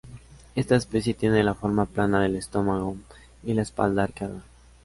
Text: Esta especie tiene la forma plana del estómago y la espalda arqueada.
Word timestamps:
Esta 0.55 0.77
especie 0.77 1.13
tiene 1.13 1.43
la 1.43 1.53
forma 1.53 1.85
plana 1.85 2.19
del 2.23 2.35
estómago 2.35 2.95
y 3.43 3.53
la 3.53 3.61
espalda 3.61 4.05
arqueada. 4.05 4.43